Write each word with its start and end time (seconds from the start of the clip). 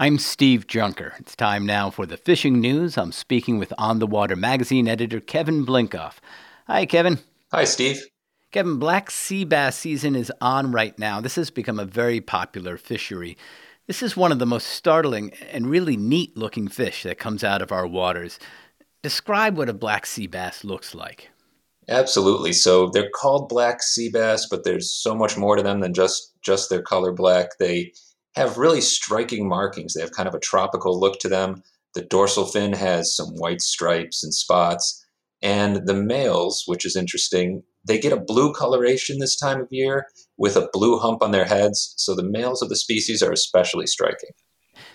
I'm 0.00 0.18
Steve 0.18 0.68
Junker. 0.68 1.14
It's 1.18 1.34
time 1.34 1.66
now 1.66 1.90
for 1.90 2.06
the 2.06 2.16
fishing 2.16 2.60
news. 2.60 2.96
I'm 2.96 3.10
speaking 3.10 3.58
with 3.58 3.72
On 3.78 3.98
the 3.98 4.06
Water 4.06 4.36
magazine 4.36 4.86
editor 4.86 5.18
Kevin 5.18 5.66
Blinkoff. 5.66 6.18
Hi, 6.68 6.86
Kevin. 6.86 7.18
Hi, 7.50 7.64
Steve. 7.64 8.06
Kevin, 8.52 8.78
black 8.78 9.10
sea 9.10 9.44
bass 9.44 9.76
season 9.76 10.14
is 10.14 10.30
on 10.40 10.70
right 10.70 10.96
now. 11.00 11.20
This 11.20 11.34
has 11.34 11.50
become 11.50 11.80
a 11.80 11.84
very 11.84 12.20
popular 12.20 12.76
fishery. 12.76 13.36
This 13.88 14.00
is 14.00 14.16
one 14.16 14.30
of 14.30 14.38
the 14.38 14.46
most 14.46 14.68
startling 14.68 15.32
and 15.50 15.66
really 15.66 15.96
neat 15.96 16.36
looking 16.36 16.68
fish 16.68 17.02
that 17.02 17.18
comes 17.18 17.42
out 17.42 17.60
of 17.60 17.72
our 17.72 17.86
waters. 17.86 18.38
Describe 19.02 19.56
what 19.56 19.68
a 19.68 19.74
black 19.74 20.06
sea 20.06 20.28
bass 20.28 20.62
looks 20.62 20.94
like. 20.94 21.30
Absolutely. 21.88 22.52
So 22.52 22.88
they're 22.90 23.10
called 23.10 23.48
black 23.48 23.82
sea 23.82 24.10
bass, 24.10 24.46
but 24.48 24.62
there's 24.62 24.94
so 24.94 25.12
much 25.16 25.36
more 25.36 25.56
to 25.56 25.62
them 25.64 25.80
than 25.80 25.92
just 25.92 26.34
just 26.40 26.70
their 26.70 26.82
color 26.82 27.10
black. 27.10 27.58
They 27.58 27.94
have 28.34 28.58
really 28.58 28.80
striking 28.80 29.48
markings. 29.48 29.94
They 29.94 30.00
have 30.00 30.12
kind 30.12 30.28
of 30.28 30.34
a 30.34 30.40
tropical 30.40 30.98
look 30.98 31.18
to 31.20 31.28
them. 31.28 31.62
The 31.94 32.02
dorsal 32.02 32.46
fin 32.46 32.72
has 32.74 33.14
some 33.16 33.28
white 33.36 33.60
stripes 33.60 34.22
and 34.22 34.32
spots. 34.32 35.04
And 35.42 35.86
the 35.86 35.94
males, 35.94 36.64
which 36.66 36.84
is 36.84 36.96
interesting, 36.96 37.62
they 37.86 37.98
get 37.98 38.12
a 38.12 38.20
blue 38.20 38.52
coloration 38.52 39.18
this 39.18 39.36
time 39.36 39.60
of 39.60 39.68
year 39.70 40.06
with 40.36 40.56
a 40.56 40.68
blue 40.72 40.98
hump 40.98 41.22
on 41.22 41.30
their 41.30 41.44
heads. 41.44 41.94
So 41.96 42.14
the 42.14 42.22
males 42.22 42.60
of 42.60 42.68
the 42.68 42.76
species 42.76 43.22
are 43.22 43.32
especially 43.32 43.86
striking. 43.86 44.30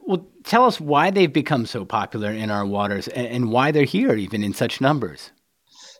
Well, 0.00 0.26
tell 0.44 0.64
us 0.64 0.80
why 0.80 1.10
they've 1.10 1.32
become 1.32 1.66
so 1.66 1.84
popular 1.84 2.30
in 2.32 2.50
our 2.50 2.64
waters 2.64 3.08
and 3.08 3.50
why 3.50 3.70
they're 3.72 3.84
here 3.84 4.14
even 4.14 4.42
in 4.42 4.54
such 4.54 4.80
numbers. 4.80 5.30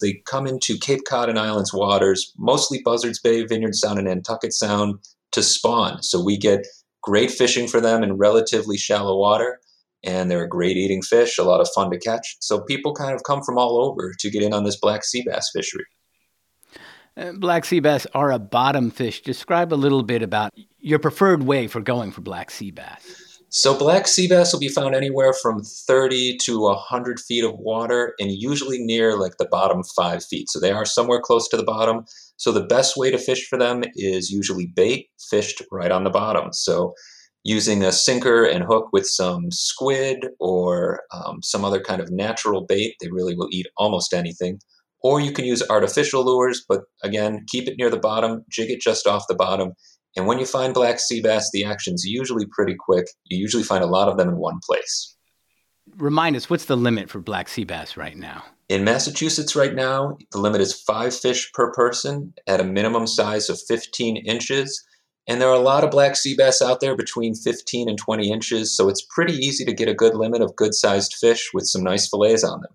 They 0.00 0.20
come 0.26 0.48
into 0.48 0.76
Cape 0.78 1.02
Cod 1.08 1.28
and 1.28 1.38
Islands 1.38 1.72
waters, 1.72 2.32
mostly 2.36 2.80
Buzzards 2.84 3.20
Bay, 3.20 3.44
Vineyard 3.44 3.76
Sound, 3.76 4.00
and 4.00 4.08
Nantucket 4.08 4.52
Sound, 4.52 4.98
to 5.30 5.42
spawn. 5.42 6.02
So 6.02 6.22
we 6.22 6.36
get 6.36 6.66
great 7.02 7.30
fishing 7.30 7.68
for 7.68 7.80
them 7.80 8.02
in 8.02 8.16
relatively 8.16 8.76
shallow 8.78 9.16
water, 9.18 9.60
and 10.04 10.30
they're 10.30 10.44
a 10.44 10.48
great 10.48 10.76
eating 10.76 11.02
fish, 11.02 11.38
a 11.38 11.42
lot 11.42 11.60
of 11.60 11.68
fun 11.74 11.90
to 11.90 11.98
catch. 11.98 12.36
So 12.40 12.60
people 12.62 12.94
kind 12.94 13.14
of 13.14 13.22
come 13.24 13.42
from 13.42 13.58
all 13.58 13.78
over 13.78 14.12
to 14.18 14.30
get 14.30 14.42
in 14.42 14.52
on 14.52 14.64
this 14.64 14.76
black 14.76 15.04
sea 15.04 15.22
bass 15.26 15.50
fishery. 15.54 15.84
Uh, 17.16 17.32
black 17.32 17.64
sea 17.64 17.80
bass 17.80 18.06
are 18.14 18.32
a 18.32 18.38
bottom 18.38 18.90
fish. 18.90 19.22
Describe 19.22 19.72
a 19.72 19.76
little 19.76 20.02
bit 20.02 20.22
about 20.22 20.52
your 20.78 20.98
preferred 20.98 21.42
way 21.42 21.66
for 21.68 21.80
going 21.80 22.10
for 22.10 22.22
black 22.22 22.50
sea 22.50 22.70
bass. 22.70 23.31
So 23.54 23.76
black 23.76 24.08
sea 24.08 24.28
bass 24.28 24.50
will 24.50 24.60
be 24.60 24.68
found 24.68 24.94
anywhere 24.94 25.34
from 25.34 25.62
30 25.62 26.38
to 26.38 26.60
100 26.60 27.20
feet 27.20 27.44
of 27.44 27.52
water 27.58 28.14
and 28.18 28.32
usually 28.32 28.78
near 28.78 29.14
like 29.14 29.36
the 29.36 29.44
bottom 29.44 29.82
five 29.94 30.24
feet. 30.24 30.48
So 30.48 30.58
they 30.58 30.72
are 30.72 30.86
somewhere 30.86 31.20
close 31.20 31.48
to 31.48 31.58
the 31.58 31.62
bottom. 31.62 32.06
So 32.38 32.50
the 32.50 32.64
best 32.64 32.96
way 32.96 33.10
to 33.10 33.18
fish 33.18 33.46
for 33.46 33.58
them 33.58 33.84
is 33.94 34.30
usually 34.30 34.72
bait 34.74 35.08
fished 35.30 35.60
right 35.70 35.90
on 35.90 36.04
the 36.04 36.10
bottom. 36.10 36.54
So 36.54 36.94
using 37.44 37.84
a 37.84 37.92
sinker 37.92 38.42
and 38.42 38.64
hook 38.64 38.88
with 38.90 39.06
some 39.06 39.50
squid 39.50 40.28
or 40.40 41.02
um, 41.12 41.42
some 41.42 41.62
other 41.62 41.82
kind 41.82 42.00
of 42.00 42.10
natural 42.10 42.64
bait, 42.64 42.94
they 43.02 43.10
really 43.10 43.36
will 43.36 43.48
eat 43.52 43.66
almost 43.76 44.14
anything. 44.14 44.60
Or 45.02 45.20
you 45.20 45.30
can 45.30 45.44
use 45.44 45.62
artificial 45.68 46.24
lures, 46.24 46.64
but 46.66 46.84
again, 47.02 47.44
keep 47.48 47.68
it 47.68 47.74
near 47.76 47.90
the 47.90 47.98
bottom, 47.98 48.44
jig 48.50 48.70
it 48.70 48.80
just 48.80 49.06
off 49.06 49.24
the 49.28 49.34
bottom, 49.34 49.72
and 50.16 50.26
when 50.26 50.38
you 50.38 50.46
find 50.46 50.74
black 50.74 51.00
sea 51.00 51.22
bass, 51.22 51.50
the 51.52 51.64
action's 51.64 52.04
usually 52.04 52.46
pretty 52.46 52.76
quick. 52.78 53.06
You 53.24 53.38
usually 53.38 53.62
find 53.62 53.82
a 53.82 53.88
lot 53.88 54.08
of 54.08 54.18
them 54.18 54.28
in 54.28 54.36
one 54.36 54.60
place. 54.64 55.16
Remind 55.96 56.36
us, 56.36 56.48
what's 56.48 56.66
the 56.66 56.76
limit 56.76 57.10
for 57.10 57.20
black 57.20 57.48
sea 57.48 57.64
bass 57.64 57.96
right 57.96 58.16
now? 58.16 58.44
In 58.68 58.84
Massachusetts 58.84 59.56
right 59.56 59.74
now, 59.74 60.16
the 60.30 60.38
limit 60.38 60.60
is 60.60 60.80
five 60.80 61.14
fish 61.14 61.50
per 61.52 61.72
person 61.72 62.32
at 62.46 62.60
a 62.60 62.64
minimum 62.64 63.06
size 63.06 63.48
of 63.48 63.60
15 63.68 64.16
inches. 64.16 64.82
And 65.28 65.40
there 65.40 65.48
are 65.48 65.54
a 65.54 65.60
lot 65.60 65.84
of 65.84 65.90
black 65.90 66.16
sea 66.16 66.34
bass 66.36 66.60
out 66.60 66.80
there 66.80 66.96
between 66.96 67.34
15 67.34 67.88
and 67.88 67.98
20 67.98 68.30
inches, 68.30 68.76
so 68.76 68.88
it's 68.88 69.06
pretty 69.14 69.34
easy 69.34 69.64
to 69.64 69.72
get 69.72 69.88
a 69.88 69.94
good 69.94 70.14
limit 70.14 70.42
of 70.42 70.56
good 70.56 70.74
sized 70.74 71.14
fish 71.14 71.50
with 71.54 71.66
some 71.66 71.82
nice 71.82 72.08
fillets 72.08 72.42
on 72.42 72.60
them. 72.60 72.72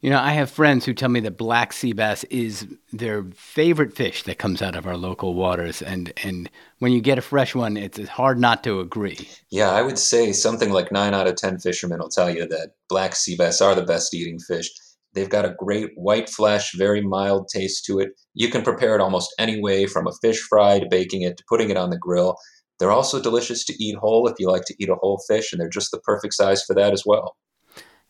You 0.00 0.10
know, 0.10 0.18
I 0.18 0.32
have 0.32 0.50
friends 0.50 0.84
who 0.84 0.92
tell 0.92 1.08
me 1.08 1.20
that 1.20 1.38
black 1.38 1.72
sea 1.72 1.92
bass 1.92 2.24
is 2.24 2.66
their 2.92 3.24
favorite 3.34 3.94
fish 3.94 4.22
that 4.24 4.38
comes 4.38 4.60
out 4.60 4.76
of 4.76 4.86
our 4.86 4.96
local 4.96 5.34
waters, 5.34 5.80
and 5.80 6.12
and 6.22 6.50
when 6.78 6.92
you 6.92 7.00
get 7.00 7.18
a 7.18 7.22
fresh 7.22 7.54
one, 7.54 7.76
it's 7.76 8.06
hard 8.08 8.38
not 8.38 8.62
to 8.64 8.80
agree. 8.80 9.28
Yeah, 9.50 9.70
I 9.70 9.82
would 9.82 9.98
say 9.98 10.32
something 10.32 10.70
like 10.70 10.92
nine 10.92 11.14
out 11.14 11.26
of 11.26 11.36
ten 11.36 11.58
fishermen 11.58 11.98
will 11.98 12.10
tell 12.10 12.30
you 12.30 12.46
that 12.46 12.72
black 12.88 13.16
sea 13.16 13.36
bass 13.36 13.60
are 13.60 13.74
the 13.74 13.82
best 13.82 14.14
eating 14.14 14.38
fish. 14.38 14.70
They've 15.14 15.30
got 15.30 15.46
a 15.46 15.54
great 15.58 15.92
white 15.94 16.28
flesh, 16.28 16.72
very 16.74 17.00
mild 17.00 17.48
taste 17.48 17.86
to 17.86 17.98
it. 17.98 18.10
You 18.34 18.50
can 18.50 18.62
prepare 18.62 18.94
it 18.94 19.00
almost 19.00 19.34
any 19.38 19.60
way, 19.60 19.86
from 19.86 20.06
a 20.06 20.12
fish 20.20 20.40
fry 20.42 20.78
to 20.78 20.86
baking 20.90 21.22
it 21.22 21.38
to 21.38 21.44
putting 21.48 21.70
it 21.70 21.78
on 21.78 21.88
the 21.88 21.98
grill. 21.98 22.36
They're 22.78 22.92
also 22.92 23.22
delicious 23.22 23.64
to 23.64 23.82
eat 23.82 23.96
whole 23.96 24.28
if 24.28 24.34
you 24.38 24.50
like 24.50 24.66
to 24.66 24.74
eat 24.78 24.90
a 24.90 24.96
whole 24.96 25.22
fish, 25.26 25.52
and 25.52 25.60
they're 25.60 25.70
just 25.70 25.90
the 25.90 26.00
perfect 26.00 26.34
size 26.34 26.62
for 26.62 26.74
that 26.74 26.92
as 26.92 27.04
well. 27.06 27.34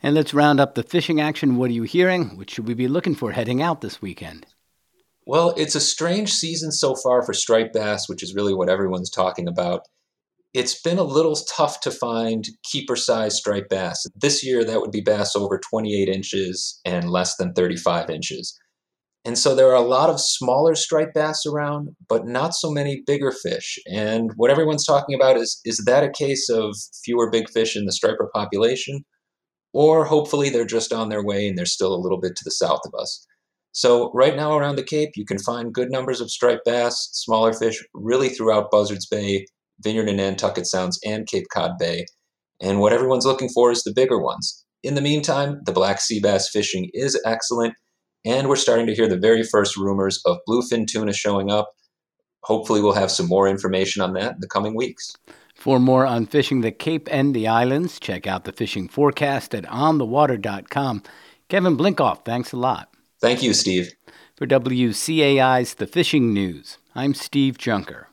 And 0.03 0.15
let's 0.15 0.34
round 0.34 0.61
up 0.61 0.75
the 0.75 0.83
fishing 0.83 1.21
action. 1.21 1.57
What 1.57 1.71
are 1.71 1.75
you 1.75 1.84
hearing? 1.84 2.37
What 2.37 2.51
should 2.51 2.69
we 2.69 2.75
be 2.75 2.89
looking 2.89 3.15
for 3.15 3.33
heading 3.33 3.62
out 3.62 3.81
this 3.81 4.03
weekend? 4.03 4.47
Well, 5.27 5.55
it's 5.57 5.75
a 5.75 5.81
strange 5.81 6.33
season 6.33 6.71
so 6.71 6.95
far 6.95 7.23
for 7.23 7.33
striped 7.33 7.73
bass, 7.73 8.09
which 8.09 8.23
is 8.23 8.34
really 8.34 8.55
what 8.55 8.69
everyone's 8.69 9.11
talking 9.11 9.49
about. 9.49 9.83
It's 10.55 10.81
been 10.81 10.99
a 10.99 11.03
little 11.03 11.34
tough 11.34 11.81
to 11.81 11.91
find 11.91 12.47
keeper 12.62 12.95
size 12.95 13.37
striped 13.37 13.69
bass. 13.69 14.07
This 14.15 14.45
year, 14.45 14.65
that 14.65 14.81
would 14.81 14.93
be 14.93 15.01
bass 15.01 15.34
over 15.34 15.59
28 15.59 16.09
inches 16.09 16.81
and 16.84 17.11
less 17.11 17.37
than 17.37 17.53
35 17.55 18.09
inches. 18.09 18.57
And 19.25 19.37
so 19.37 19.57
there 19.57 19.69
are 19.69 19.75
a 19.75 19.81
lot 19.81 20.09
of 20.09 20.21
smaller 20.21 20.77
striped 20.77 21.15
bass 21.15 21.45
around, 21.45 21.89
but 22.09 22.27
not 22.27 22.55
so 22.55 22.71
many 22.71 23.03
bigger 23.05 23.33
fish. 23.33 23.77
And 23.91 24.31
what 24.37 24.53
everyone's 24.53 24.87
talking 24.87 25.17
about 25.17 25.37
is 25.37 25.61
is 25.65 25.83
that 25.87 26.05
a 26.05 26.11
case 26.11 26.49
of 26.49 26.77
fewer 27.05 27.28
big 27.28 27.51
fish 27.51 27.77
in 27.77 27.87
the 27.87 27.93
striper 27.93 28.31
population? 28.33 29.05
Or 29.76 30.06
hopefully 30.06 30.48
they're 30.48 30.64
just 30.64 30.91
on 30.91 31.10
their 31.10 31.22
way 31.22 31.47
and 31.47 31.59
they're 31.59 31.66
still 31.66 31.94
a 31.94 32.00
little 32.00 32.19
bit 32.19 32.34
to 32.34 32.44
the 32.44 32.50
south 32.50 32.81
of 32.87 32.98
us. 32.98 33.26
So, 33.72 34.10
right 34.14 34.34
now 34.34 34.56
around 34.56 34.76
the 34.76 34.82
Cape, 34.82 35.10
you 35.16 35.26
can 35.26 35.38
find 35.38 35.75
good 35.75 35.91
numbers 35.91 36.19
of 36.22 36.31
striped 36.31 36.64
bass, 36.64 37.10
smaller 37.12 37.53
fish, 37.53 37.84
really 37.92 38.31
throughout 38.31 38.70
Buzzards 38.70 39.04
Bay, 39.04 39.44
Vineyard 39.81 40.09
and 40.09 40.16
Nantucket 40.16 40.66
Sounds, 40.66 40.98
and 41.04 41.26
Cape 41.26 41.44
Cod 41.53 41.72
Bay. 41.78 42.06
And 42.59 42.81
what 42.81 42.94
everyone's 42.94 43.26
looking 43.26 43.50
for 43.50 43.70
is 43.70 43.82
the 43.82 43.92
bigger 43.92 44.19
ones. 44.19 44.65
In 44.82 44.94
the 44.94 45.03
meantime, 45.03 45.60
the 45.66 45.72
black 45.72 46.00
sea 46.00 46.20
bass 46.20 46.48
fishing 46.48 46.88
is 46.94 47.20
excellent, 47.26 47.75
and 48.25 48.48
we're 48.48 48.56
starting 48.56 48.86
to 48.86 48.94
hear 48.94 49.09
the 49.09 49.19
very 49.19 49.42
first 49.42 49.76
rumors 49.76 50.22
of 50.25 50.38
bluefin 50.48 50.86
tuna 50.86 51.12
showing 51.12 51.50
up. 51.50 51.70
Hopefully, 52.44 52.81
we'll 52.81 52.94
have 52.94 53.10
some 53.10 53.28
more 53.28 53.47
information 53.47 54.00
on 54.00 54.15
that 54.15 54.36
in 54.36 54.41
the 54.41 54.48
coming 54.48 54.75
weeks. 54.75 55.15
For 55.56 55.81
more 55.81 56.06
on 56.06 56.27
fishing 56.27 56.61
the 56.61 56.71
Cape 56.71 57.09
and 57.11 57.34
the 57.34 57.49
islands, 57.49 57.99
check 57.99 58.27
out 58.27 58.44
the 58.44 58.53
fishing 58.53 58.89
forecast 58.89 59.55
at 59.55 59.65
onthewater.com. 59.65 61.03
Kevin 61.49 61.77
Blinkoff, 61.77 62.25
thanks 62.25 62.53
a 62.53 62.56
lot. 62.56 62.91
Thank 63.21 63.43
you, 63.43 63.55
Steve. 63.55 63.95
For 64.37 64.47
WCAI's 64.47 65.75
The 65.75 65.87
Fishing 65.87 66.34
News, 66.34 66.77
I'm 66.95 67.15
Steve 67.15 67.56
Junker. 67.56 68.09